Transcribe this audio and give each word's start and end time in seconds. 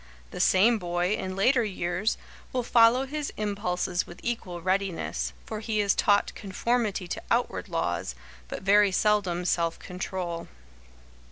The 0.31 0.39
same 0.39 0.79
boy, 0.79 1.13
in 1.13 1.35
later 1.35 1.63
years, 1.63 2.17
will 2.51 2.63
follow 2.63 3.05
his 3.05 3.31
impulses 3.37 4.07
with 4.07 4.19
equal 4.23 4.59
readiness, 4.59 5.31
for 5.45 5.59
he 5.59 5.79
is 5.79 5.93
taught 5.93 6.33
conformity 6.33 7.07
to 7.07 7.21
outward 7.29 7.69
laws, 7.69 8.15
but 8.47 8.63
very 8.63 8.91
seldom 8.91 9.45
self 9.45 9.77
control. 9.77 10.47